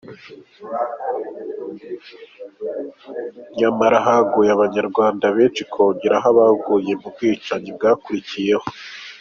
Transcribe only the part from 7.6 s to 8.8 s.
bwakurikiyeho.